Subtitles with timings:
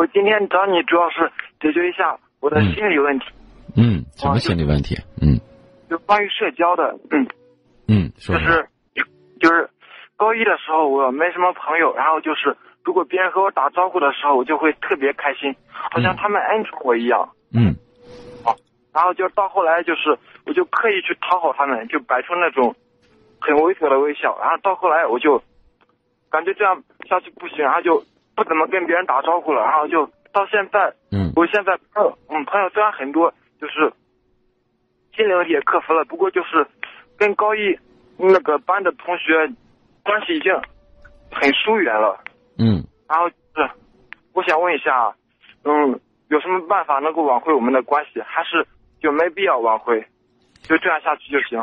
[0.00, 1.30] 我今天找你主要是
[1.60, 3.26] 解决一下我的心理问题。
[3.76, 4.96] 嗯，什么心理问题？
[5.20, 5.36] 嗯，
[5.90, 6.98] 就关于社交的。
[7.10, 7.28] 嗯
[7.86, 8.66] 嗯，就是
[9.38, 9.68] 就是
[10.16, 17.28] 高一的时候我没什么朋友，然后就是如果别人和我打招呼的时候，我就会特别开心，好像他们恩宠我一样。
[17.52, 17.76] 嗯。
[18.42, 18.56] 好，
[18.94, 22.74] 然后就到后来就是我就刻意去讨好他们，就摆出那种
[23.38, 25.42] 很猥琐的微笑，然后到后来我就
[26.30, 28.02] 感觉这样下去不行，然后就
[28.34, 33.32] 不怎么跟别人打招呼了，然后就到现在，嗯，我现在朋友，嗯，朋友虽然很多。
[33.60, 33.92] 就是
[35.14, 36.66] 心理问题也克服了，不过就是
[37.18, 37.78] 跟高一
[38.16, 39.34] 那个班的同学
[40.02, 40.50] 关系已经
[41.30, 42.18] 很疏远了。
[42.56, 42.82] 嗯。
[43.06, 43.70] 然后是，
[44.32, 45.14] 我想问一下，
[45.64, 48.22] 嗯，有什么办法能够挽回我们的关系？
[48.22, 48.66] 还是
[48.98, 50.00] 就没必要挽回，
[50.62, 51.62] 就这样下去就行？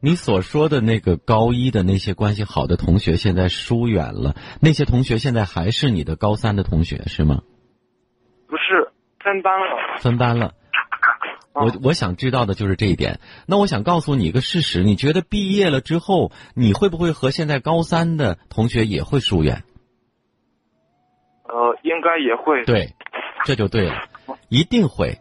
[0.00, 7.42] 你所说的那个高一的那些关系好的同学，现在疏远了，那些同学现在还是你的高三的同学是吗？
[8.46, 10.00] 不是，分班了。
[10.00, 10.54] 分班了。
[11.52, 13.18] 我我想知道的就是这一点。
[13.46, 19.64] 那我想告诉你一个事实：你觉得毕业了之后，你会不会和现在高三的同学也会疏远？
[21.42, 22.64] 呃，应该也会。
[22.64, 22.94] 对，
[23.44, 24.08] 这就对了，
[24.48, 25.18] 一定会。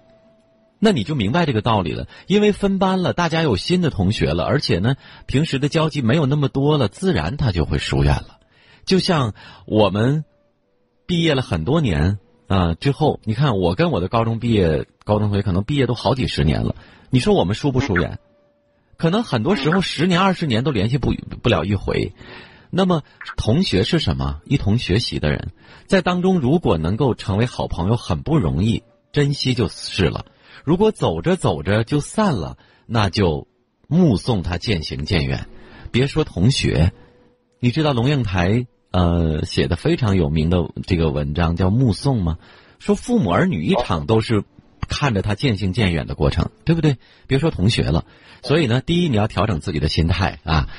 [0.80, 2.08] 那你就明白这个道理了。
[2.28, 8.40] 因为分班了，大家有新的同学了，而且呢，平时的交集没有那么多了，自然他就会疏远了。
[8.86, 9.34] 就像
[9.66, 10.26] 我们
[11.06, 12.20] 毕业了很多年。
[12.48, 12.76] 啊！
[12.76, 16.78] 之后你看，我跟我的高中毕业高中同学可能毕业都好几十年了。
[17.10, 18.20] 你说我们疏不疏远？
[18.96, 22.14] 可能很多时候十年二十年都联系不不了一回。
[22.70, 23.04] 那么
[23.36, 24.40] 同学是什么？
[24.46, 25.52] 一同学习的人，
[25.88, 30.24] 在当中如果能够成为好朋友，很不容易，珍惜就是了。
[30.64, 33.48] 如果走着走着就散了，那就
[33.88, 35.48] 目送他渐行渐远。
[35.92, 36.92] 别说同学，
[37.60, 38.68] 你知道龙应台。
[38.90, 42.38] 呃，写的非常有名的这个文章叫《目送》吗？
[42.80, 44.46] 说父母儿女一场都是
[44.88, 46.98] 看着他渐行渐远的过程，对不对？
[47.28, 48.06] 别说同学了，
[48.42, 50.70] 所以呢，第一你要调整自己的心态啊，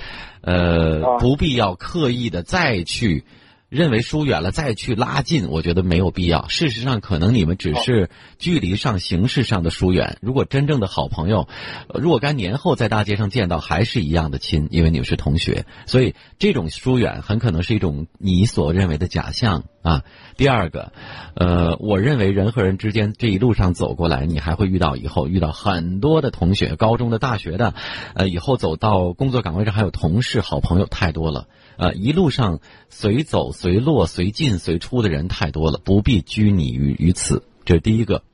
[0.40, 3.24] 呃，不必要刻意的再去。
[3.68, 6.48] 认为疏远了再去拉近，我觉得没有必要。
[6.48, 8.08] 事实上，可能你们只是
[8.38, 10.16] 距离上、形式上的疏远。
[10.22, 11.48] 如果真正的好朋友，
[11.92, 15.66] 若干年后在大街上见到，还是一样的亲，因为你们是同学。
[15.84, 20.02] 所以，这种疏远很可能是一种你所认为的假象啊。
[20.38, 20.92] 第二个，
[21.34, 27.74] 呃，我认为人和人之间这一路上走过来，你还会遇到以后遇到很多的同学，高中的、大学的，
[28.14, 31.48] 呃，以后走到工作岗位上还有同事、好朋友太多了。
[31.78, 37.44] 呃，一路上随走随落、随进随出的人太多了，不必拘泥于于此。
[37.64, 38.24] 这是第一个。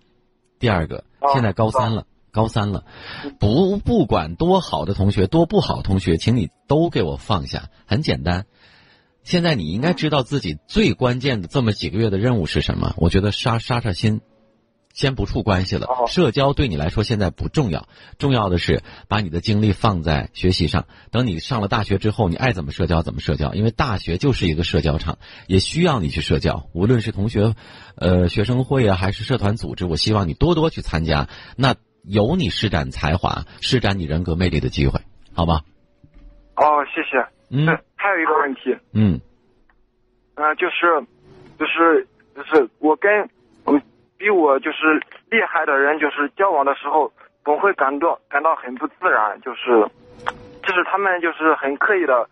[0.58, 2.84] 第二个，现在高三了，高三了，
[3.38, 7.68] 不不管多好的同学，多不好同学，请你都给我放下。
[7.84, 8.46] 很简单，
[9.24, 12.94] 现在你应该知道自己最关键的这么几个月的任务是什么。
[12.96, 14.22] 我觉得杀杀杀心。
[14.94, 20.86] 先不处关系了，社交对你来说现在不重要，重要的是把你的精力放在学习上。
[21.10, 25.18] 等你上了大学之后，你爱怎么社交怎么社交，因为大学就是一个社交场，
[25.48, 26.70] 也需要你去社交。
[26.72, 27.54] 无论是同学，
[27.96, 31.74] 呃，学生会啊，还是社团组织，我希望你多多去参加，那
[32.04, 35.00] 有你施展才华、施展你人格魅力的机会，
[35.34, 35.62] 好吗？
[36.54, 37.18] 哦，谢谢。
[37.50, 37.66] 嗯，
[37.96, 38.60] 还有一个问题。
[38.92, 39.20] 嗯，
[40.36, 41.04] 嗯，就是，
[41.58, 42.06] 就是，
[42.36, 43.10] 就是我跟。
[44.18, 47.12] 比我就是厉害的人，就是交往的时候
[47.44, 49.86] 总会感到感到很不自然，就是，
[50.62, 52.28] 就是他们就是很刻意的。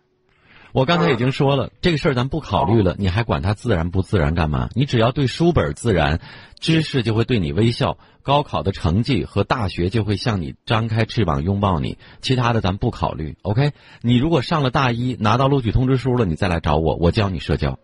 [0.72, 4.70] 我刚才已经说了，这个事儿咱不考虑了，你还管他自然不自然干嘛？
[4.74, 6.18] 你只要对书本自然，
[6.60, 13.36] 知识就会对你微笑，高考的成绩和大学就会向你张开翅膀拥抱你，其他的咱不考虑。
[13.42, 17.78] OK，你如果上了大一拿到录取通知书了，你再来找我，我教你社交。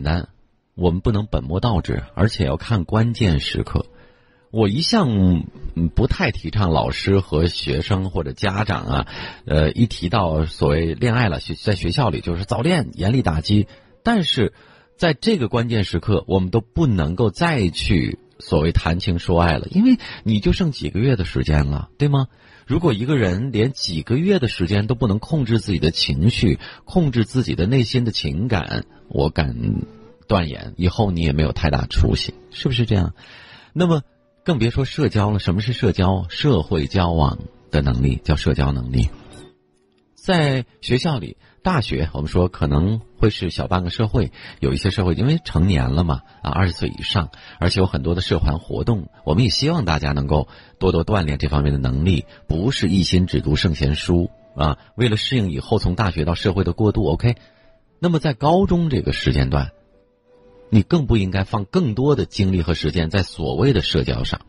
[0.00, 0.28] 简单，
[0.74, 3.84] 我们不能本末倒置，而且要看关键时刻。
[4.50, 5.44] 我一向
[5.94, 9.06] 不太提倡老师和学生或者家长啊，
[9.44, 13.68] 呃，一提到所谓恋爱了，学在学校里就是早恋，严厉打击。
[14.02, 14.54] 但是
[14.96, 22.28] 在这个关键时刻，我们都不能够再去所谓谈情说爱了，因为你就剩几个月的时间了，对吗？
[22.66, 29.56] 如果一个人连几个月的时间都不能控制自己的情绪，控制自己的内心的情感，我敢
[30.28, 33.12] 断言，以后你也没有太大出息，是不是这样？
[33.72, 34.02] 那么，
[34.44, 35.38] 更别说社交了。
[35.38, 36.26] 什么是社交？
[36.28, 37.38] 社会交往
[37.70, 39.08] 的能力叫社交能力。
[40.30, 44.30] 在学校里，大学我们说可能会是小半个社会，
[44.60, 50.46] 有一些社会因为成年了嘛，啊，二十岁以上，而且有很多的社团活动，我们也希望大家能够
[50.78, 54.78] 多多锻炼这方面的能力，不是一心只读圣贤书啊。
[54.94, 57.34] 为了适应以后从大学到社会的过渡，OK。
[57.98, 59.72] 那么在高中这个时间段，
[60.70, 64.42] 你更不应该放更多的精力和时间在所谓的社交上。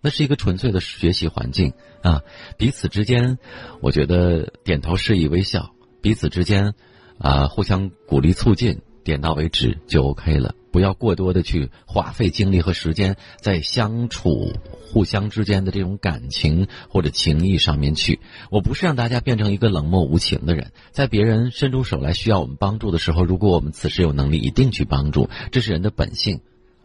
[0.00, 1.72] 那是一个纯粹的学习环境
[2.02, 2.22] 啊，
[2.56, 3.38] 彼此之间，
[3.80, 6.74] 我觉得点头示意、微笑，彼此之间，
[7.18, 10.54] 啊，互相鼓励、促进，点到为止就 OK 了。
[10.70, 14.52] 不要过多的去花费精力和时间在相处、
[14.92, 18.20] 互相之间的这种感情或者情谊上面去。
[18.50, 26.40] 我不是让大家变成一个冷漠无情的人，在别人伸出手来需要我们帮助的时候，如果我们此时有能力，一定去帮助，这是人的本性，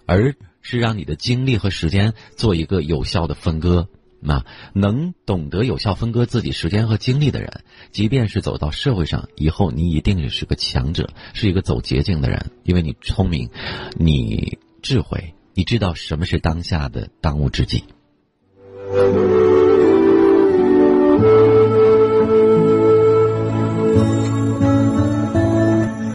[0.07, 0.35] 而。
[0.63, 3.89] 是让你的精力和时间做一个有效的分割，
[4.19, 13.49] 那能懂得有效分割自己时间和精力的人，即便是走到社会上以后，你一定也是个强者，是一个走捷径的人，因为你聪明，
[13.99, 17.83] 你智慧，你知道什么是当下的当务之急。